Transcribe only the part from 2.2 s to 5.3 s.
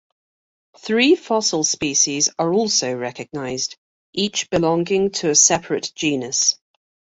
are also recognised, each belonging to